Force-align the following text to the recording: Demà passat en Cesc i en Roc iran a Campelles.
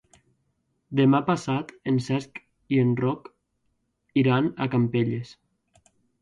Demà 0.99 1.19
passat 1.27 1.69
en 1.91 1.99
Cesc 2.05 2.41
i 2.77 2.79
en 2.85 2.95
Roc 3.03 3.29
iran 4.23 4.49
a 4.49 4.69
Campelles. 4.77 5.37